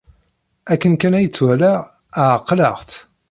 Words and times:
Akken 0.71 0.93
kan 1.01 1.17
ay 1.17 1.27
tt-walaɣ, 1.29 1.81
ɛeqleɣ-tt. 2.33 2.93